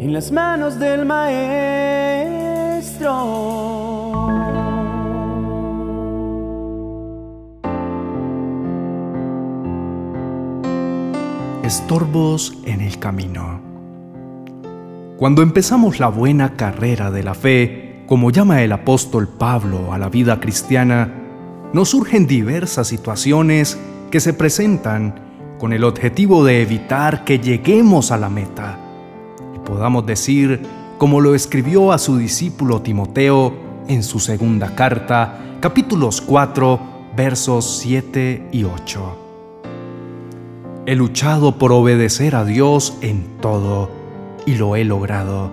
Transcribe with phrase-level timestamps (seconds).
[0.00, 1.50] en las manos del Maestro.
[11.62, 13.60] Estorbos en el camino.
[15.18, 20.08] Cuando empezamos la buena carrera de la fe, como llama el apóstol Pablo a la
[20.08, 21.12] vida cristiana,
[21.74, 23.78] nos surgen diversas situaciones
[24.10, 28.79] que se presentan con el objetivo de evitar que lleguemos a la meta
[29.70, 30.60] podamos decir,
[30.98, 33.54] como lo escribió a su discípulo Timoteo
[33.86, 36.80] en su segunda carta, capítulos 4,
[37.16, 39.18] versos 7 y 8.
[40.86, 43.90] He luchado por obedecer a Dios en todo
[44.44, 45.52] y lo he logrado.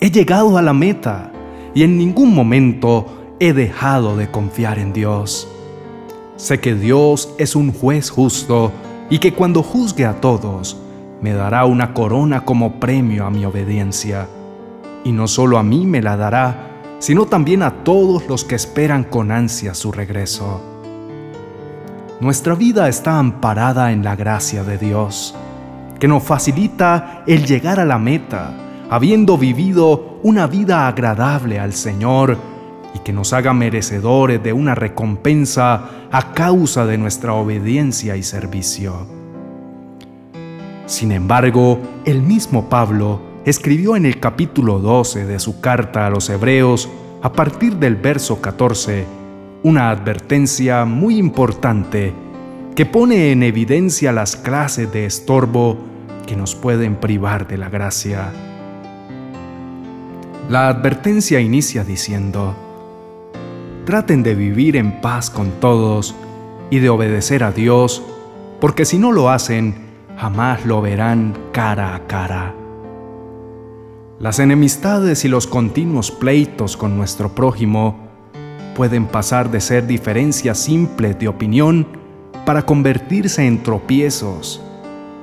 [0.00, 1.32] He llegado a la meta
[1.74, 3.06] y en ningún momento
[3.40, 5.48] he dejado de confiar en Dios.
[6.36, 8.70] Sé que Dios es un juez justo
[9.08, 10.76] y que cuando juzgue a todos,
[11.22, 14.26] me dará una corona como premio a mi obediencia.
[15.04, 19.04] Y no solo a mí me la dará, sino también a todos los que esperan
[19.04, 20.60] con ansia su regreso.
[22.20, 25.34] Nuestra vida está amparada en la gracia de Dios,
[25.98, 28.52] que nos facilita el llegar a la meta,
[28.90, 32.36] habiendo vivido una vida agradable al Señor
[32.94, 39.19] y que nos haga merecedores de una recompensa a causa de nuestra obediencia y servicio.
[40.90, 46.28] Sin embargo, el mismo Pablo escribió en el capítulo 12 de su carta a los
[46.28, 46.88] Hebreos,
[47.22, 49.04] a partir del verso 14,
[49.62, 52.12] una advertencia muy importante
[52.74, 55.78] que pone en evidencia las clases de estorbo
[56.26, 58.32] que nos pueden privar de la gracia.
[60.48, 62.56] La advertencia inicia diciendo,
[63.84, 66.16] traten de vivir en paz con todos
[66.68, 68.02] y de obedecer a Dios,
[68.60, 69.89] porque si no lo hacen,
[70.20, 72.54] jamás lo verán cara a cara.
[74.18, 77.96] Las enemistades y los continuos pleitos con nuestro prójimo
[78.76, 81.86] pueden pasar de ser diferencias simples de opinión
[82.44, 84.62] para convertirse en tropiezos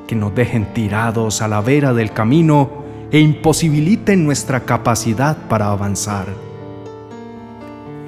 [0.08, 2.72] que nos dejen tirados a la vera del camino
[3.12, 6.26] e imposibiliten nuestra capacidad para avanzar.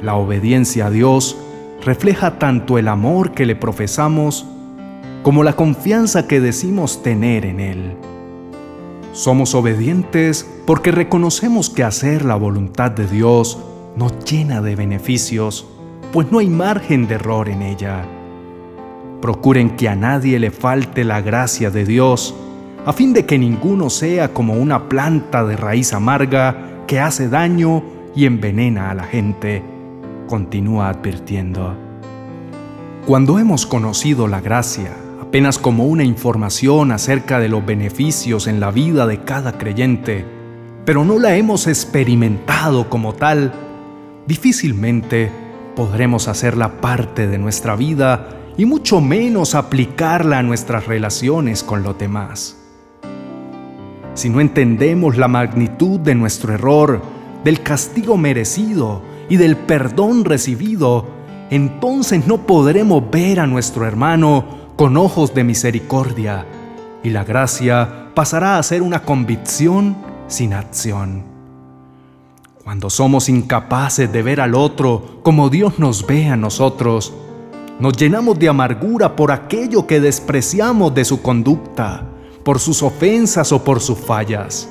[0.02, 1.38] La obediencia a Dios
[1.86, 4.48] refleja tanto el amor que le profesamos
[5.24, 7.94] como la confianza que decimos tener en Él.
[9.12, 13.58] Somos obedientes porque reconocemos que hacer la voluntad de Dios
[13.96, 15.68] no llena de beneficios,
[16.14, 18.06] pues no hay margen de error en ella.
[19.22, 22.34] Procuren que a nadie le falte la gracia de Dios,
[22.86, 27.84] a fin de que ninguno sea como una planta de raíz amarga que hace daño
[28.16, 29.62] y envenena a la gente,
[30.28, 31.76] continúa advirtiendo.
[33.06, 34.94] Cuando hemos conocido la gracia,
[35.30, 40.26] apenas como una información acerca de los beneficios en la vida de cada creyente,
[40.86, 43.54] pero no la hemos experimentado como tal,
[44.26, 45.32] difícilmente
[45.76, 51.96] podremos hacerla parte de nuestra vida y mucho menos aplicarla a nuestras relaciones con los
[51.96, 52.58] demás.
[54.16, 57.04] Si no entendemos la magnitud de nuestro error,
[57.44, 61.06] del castigo merecido y del perdón recibido,
[61.52, 66.46] entonces no podremos ver a nuestro hermano con ojos de misericordia
[67.04, 69.98] y la gracia pasará a ser una convicción
[70.30, 71.26] sin acción.
[72.64, 77.14] Cuando somos incapaces de ver al otro como Dios nos ve a nosotros,
[77.78, 82.06] nos llenamos de amargura por aquello que despreciamos de su conducta,
[82.46, 84.70] por sus ofensas o por sus fallas.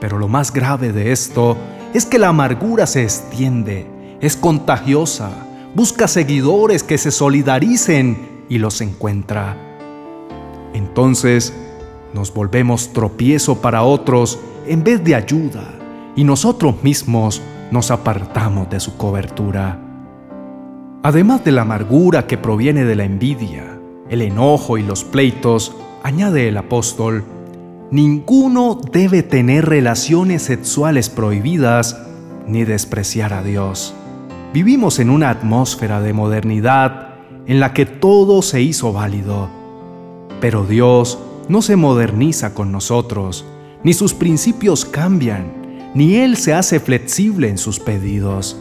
[0.00, 1.56] Pero lo más grave de esto
[1.94, 3.86] es que la amargura se extiende,
[4.20, 5.30] es contagiosa,
[5.76, 9.56] busca seguidores que se solidaricen y los encuentra.
[10.74, 11.54] Entonces
[12.12, 15.74] nos volvemos tropiezo para otros en vez de ayuda
[16.14, 19.80] y nosotros mismos nos apartamos de su cobertura.
[21.02, 26.48] Además de la amargura que proviene de la envidia, el enojo y los pleitos, añade
[26.48, 27.24] el apóstol,
[27.90, 32.00] ninguno debe tener relaciones sexuales prohibidas
[32.46, 33.94] ni despreciar a Dios.
[34.52, 36.95] Vivimos en una atmósfera de modernidad
[37.46, 39.48] en la que todo se hizo válido,
[40.40, 43.44] pero Dios no se moderniza con nosotros,
[43.84, 48.56] ni sus principios cambian, ni Él se hace flexible en sus pedidos.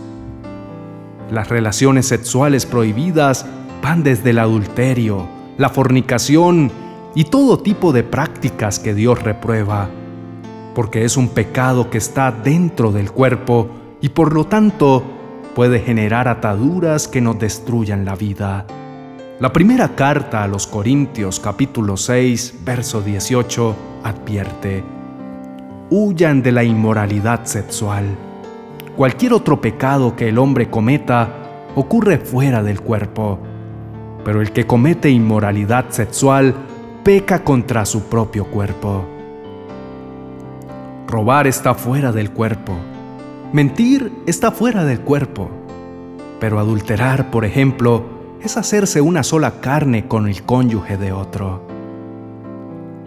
[1.31, 3.45] Las relaciones sexuales prohibidas
[3.81, 5.27] van desde el adulterio,
[5.57, 6.71] la fornicación
[7.15, 9.89] y todo tipo de prácticas que Dios reprueba,
[10.75, 13.69] porque es un pecado que está dentro del cuerpo
[14.01, 15.03] y por lo tanto
[15.55, 18.67] puede generar ataduras que nos destruyan la vida.
[19.39, 24.83] La primera carta a los Corintios capítulo 6, verso 18 advierte,
[25.89, 28.05] huyan de la inmoralidad sexual.
[28.97, 31.29] Cualquier otro pecado que el hombre cometa
[31.75, 33.39] ocurre fuera del cuerpo,
[34.25, 36.53] pero el que comete inmoralidad sexual
[37.03, 39.05] peca contra su propio cuerpo.
[41.07, 42.73] Robar está fuera del cuerpo.
[43.55, 45.49] Mentir está fuera del cuerpo.
[46.41, 48.03] Pero adulterar, por ejemplo,
[48.41, 51.65] es hacerse una sola carne con el cónyuge de otro.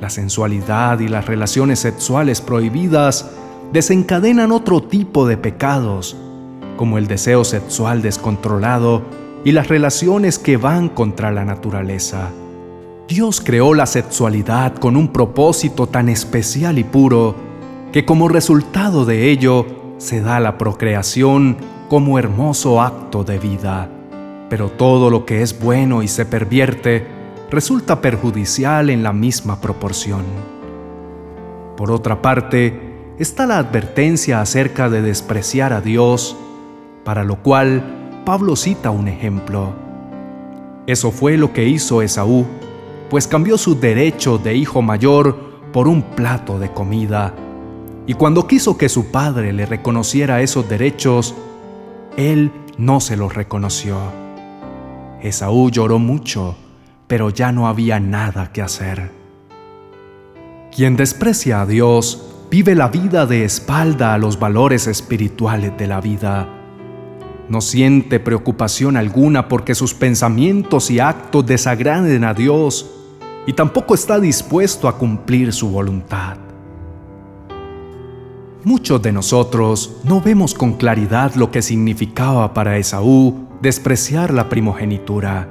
[0.00, 3.30] La sensualidad y las relaciones sexuales prohibidas
[3.74, 6.16] desencadenan otro tipo de pecados,
[6.78, 9.02] como el deseo sexual descontrolado
[9.44, 12.30] y las relaciones que van contra la naturaleza.
[13.06, 17.34] Dios creó la sexualidad con un propósito tan especial y puro
[17.92, 21.56] que como resultado de ello se da la procreación
[21.88, 23.90] como hermoso acto de vida.
[24.48, 27.06] Pero todo lo que es bueno y se pervierte
[27.50, 30.22] resulta perjudicial en la misma proporción.
[31.76, 36.36] Por otra parte, está la advertencia acerca de despreciar a Dios,
[37.04, 39.72] para lo cual Pablo cita un ejemplo.
[40.86, 42.46] Eso fue lo que hizo Esaú,
[43.10, 45.36] pues cambió su derecho de hijo mayor
[45.72, 47.34] por un plato de comida,
[48.08, 51.34] y cuando quiso que su padre le reconociera esos derechos,
[52.16, 53.98] él no se los reconoció.
[55.20, 56.56] Esaú lloró mucho,
[57.06, 59.10] pero ya no había nada que hacer.
[60.74, 66.00] Quien desprecia a Dios vive la vida de espalda a los valores espirituales de la
[66.00, 66.48] vida.
[67.50, 72.90] No siente preocupación alguna porque sus pensamientos y actos desagraden a Dios
[73.46, 76.47] y tampoco está dispuesto a cumplir su voluntad.
[78.68, 85.48] Muchos de nosotros no vemos con claridad lo que significaba para Esaú despreciar la primogenitura.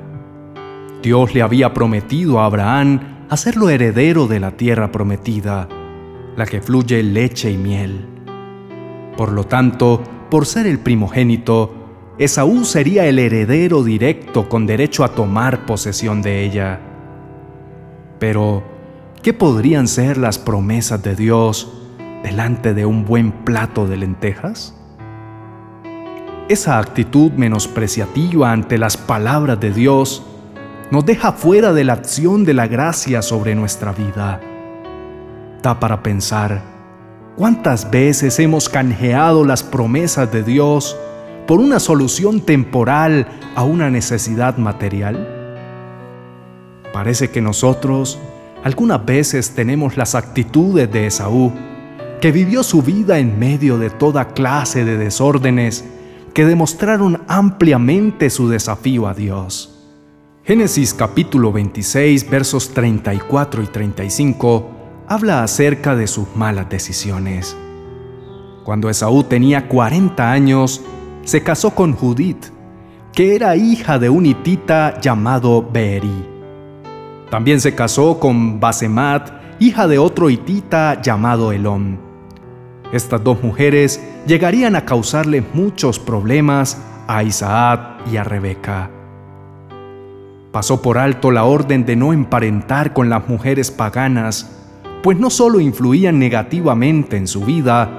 [1.01, 5.67] Dios le había prometido a Abraham hacerlo heredero de la tierra prometida,
[6.35, 8.05] la que fluye leche y miel.
[9.17, 11.73] Por lo tanto, por ser el primogénito,
[12.19, 16.79] Esaú sería el heredero directo con derecho a tomar posesión de ella.
[18.19, 18.61] Pero,
[19.23, 21.86] ¿qué podrían ser las promesas de Dios
[22.23, 24.73] delante de un buen plato de lentejas?
[26.49, 30.23] Esa actitud menospreciativa ante las palabras de Dios
[30.91, 34.39] nos deja fuera de la acción de la gracia sobre nuestra vida.
[35.61, 36.61] Da para pensar,
[37.35, 40.95] ¿cuántas veces hemos canjeado las promesas de Dios
[41.45, 45.27] por una solución temporal a una necesidad material?
[46.93, 48.17] Parece que nosotros
[48.63, 51.51] algunas veces tenemos las actitudes de Esaú,
[52.21, 55.85] que vivió su vida en medio de toda clase de desórdenes
[56.33, 59.73] que demostraron ampliamente su desafío a Dios.
[60.43, 64.69] Génesis capítulo 26 versos 34 y 35
[65.07, 67.55] habla acerca de sus malas decisiones.
[68.63, 70.81] Cuando Esaú tenía 40 años,
[71.23, 72.47] se casó con Judith,
[73.13, 76.25] que era hija de un hitita llamado Beeri.
[77.29, 82.06] También se casó con Basemat, hija de otro hitita llamado Elón.
[82.93, 88.89] Estas dos mujeres llegarían a causarle muchos problemas a Isaac y a Rebeca.
[90.53, 94.49] Pasó por alto la orden de no emparentar con las mujeres paganas,
[95.03, 97.89] pues no solo influían negativamente en su vida,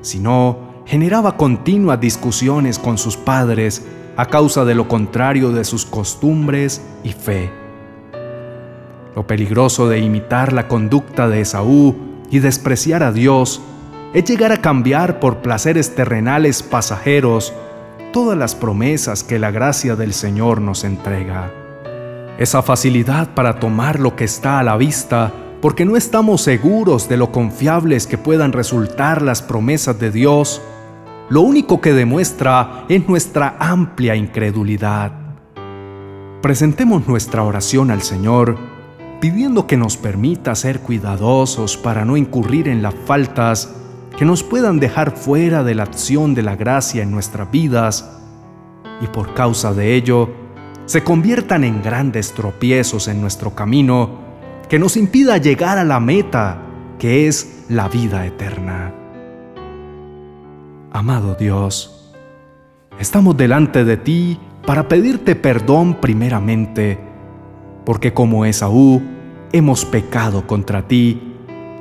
[0.00, 3.86] sino generaba continuas discusiones con sus padres
[4.16, 7.50] a causa de lo contrario de sus costumbres y fe.
[9.14, 11.94] Lo peligroso de imitar la conducta de Esaú
[12.30, 13.60] y despreciar a Dios
[14.16, 17.52] es llegar a cambiar por placeres terrenales pasajeros
[18.14, 21.52] todas las promesas que la gracia del Señor nos entrega.
[22.38, 27.18] Esa facilidad para tomar lo que está a la vista porque no estamos seguros de
[27.18, 30.62] lo confiables que puedan resultar las promesas de Dios,
[31.28, 35.12] lo único que demuestra es nuestra amplia incredulidad.
[36.40, 38.56] Presentemos nuestra oración al Señor
[39.20, 43.82] pidiendo que nos permita ser cuidadosos para no incurrir en las faltas
[44.16, 48.18] que nos puedan dejar fuera de la acción de la gracia en nuestras vidas
[49.00, 50.30] y por causa de ello
[50.86, 54.24] se conviertan en grandes tropiezos en nuestro camino
[54.68, 56.62] que nos impida llegar a la meta
[56.98, 58.92] que es la vida eterna.
[60.92, 62.14] Amado Dios,
[62.98, 66.98] estamos delante de ti para pedirte perdón primeramente,
[67.84, 69.02] porque como Esaú
[69.52, 71.25] hemos pecado contra ti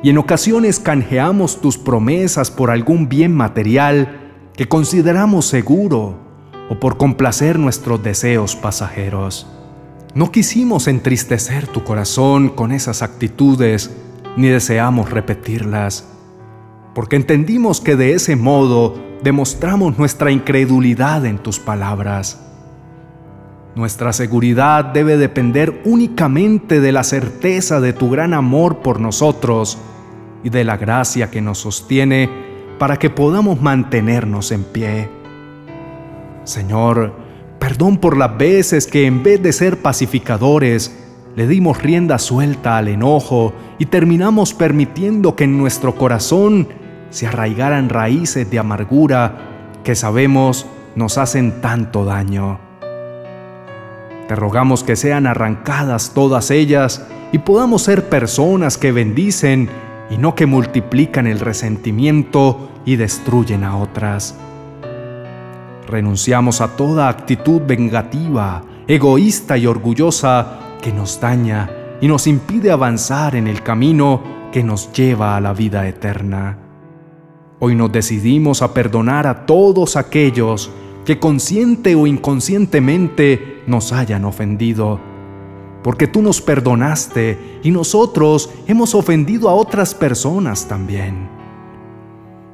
[0.05, 4.19] y en ocasiones canjeamos tus promesas por algún bien material
[4.55, 6.19] que consideramos seguro
[6.69, 9.47] o por complacer nuestros deseos pasajeros.
[10.13, 13.97] No quisimos entristecer tu corazón con esas actitudes
[14.37, 16.07] ni deseamos repetirlas,
[16.93, 18.93] porque entendimos que de ese modo
[19.23, 22.39] demostramos nuestra incredulidad en tus palabras.
[23.73, 29.79] Nuestra seguridad debe depender únicamente de la certeza de tu gran amor por nosotros
[30.45, 32.29] y de la gracia que nos sostiene
[32.77, 35.09] para que podamos mantenernos en pie.
[36.43, 37.15] Señor,
[37.59, 40.95] perdón por las veces que en vez de ser pacificadores,
[41.35, 46.67] le dimos rienda suelta al enojo y terminamos permitiendo que en nuestro corazón
[47.09, 52.59] se arraigaran raíces de amargura que sabemos nos hacen tanto daño.
[54.27, 59.69] Te rogamos que sean arrancadas todas ellas y podamos ser personas que bendicen
[60.09, 64.35] y no que multiplican el resentimiento y destruyen a otras.
[65.87, 71.69] Renunciamos a toda actitud vengativa, egoísta y orgullosa que nos daña
[72.01, 74.21] y nos impide avanzar en el camino
[74.51, 76.57] que nos lleva a la vida eterna.
[77.59, 80.71] Hoy nos decidimos a perdonar a todos aquellos
[81.05, 84.99] que consciente o inconscientemente nos hayan ofendido,
[85.85, 91.29] porque tú nos perdonaste y nosotros hemos ofendido a otras personas también.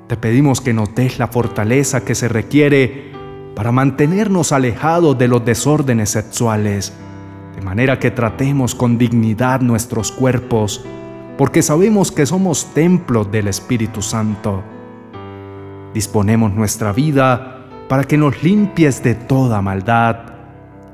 [0.09, 3.13] Te pedimos que nos des la fortaleza que se requiere
[3.55, 6.91] para mantenernos alejados de los desórdenes sexuales,
[7.55, 10.83] de manera que tratemos con dignidad nuestros cuerpos,
[11.37, 14.61] porque sabemos que somos templos del Espíritu Santo.
[15.93, 20.30] Disponemos nuestra vida para que nos limpies de toda maldad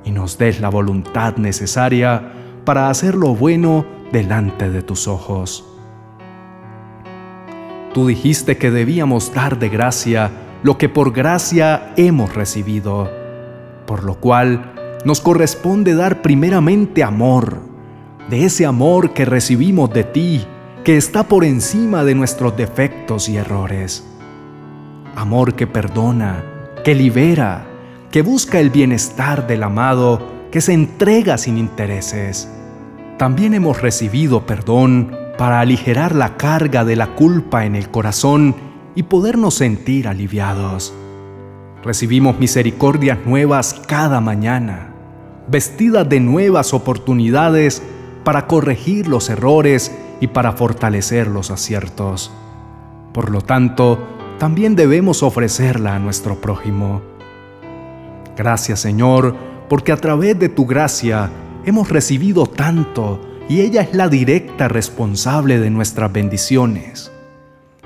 [0.08, 2.32] y nos des la voluntad necesaria
[2.64, 5.66] para hacer lo bueno delante de tus ojos.
[7.94, 10.32] Tú dijiste que debíamos dar de gracia
[10.64, 13.12] lo que por gracia hemos recibido,
[13.86, 14.74] por lo cual
[15.04, 17.60] nos corresponde dar primeramente amor,
[18.30, 20.46] de ese amor que recibimos de ti,
[20.86, 24.08] que está por encima de nuestros defectos y errores.
[25.16, 26.44] Amor que perdona,
[26.84, 27.67] que libera,
[28.18, 32.52] que busca el bienestar del amado, que se entrega sin intereses.
[33.20, 38.56] También hemos recibido perdón para aligerar la carga de la culpa en el corazón
[38.96, 40.96] y podernos sentir aliviados.
[41.84, 44.96] Recibimos misericordias nuevas cada mañana,
[45.48, 47.84] vestidas de nuevas oportunidades
[48.24, 52.32] para corregir los errores y para fortalecer los aciertos.
[53.14, 54.00] Por lo tanto,
[54.40, 57.17] también debemos ofrecerla a nuestro prójimo.
[58.38, 59.36] Gracias Señor,
[59.68, 61.32] porque a través de tu gracia
[61.66, 67.12] hemos recibido tanto y ella es la directa responsable de nuestras bendiciones.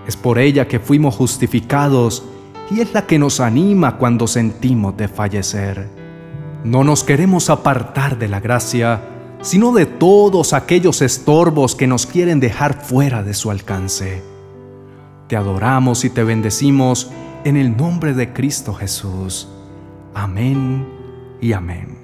[0.06, 2.24] Es por ella que fuimos justificados
[2.70, 5.88] y es la que nos anima cuando sentimos de fallecer.
[6.64, 9.02] No nos queremos apartar de la gracia,
[9.42, 14.22] sino de todos aquellos estorbos que nos quieren dejar fuera de su alcance.
[15.28, 17.10] Te adoramos y te bendecimos
[17.44, 19.48] en el nombre de Cristo Jesús.
[20.14, 20.88] Amén
[21.40, 22.01] y amén.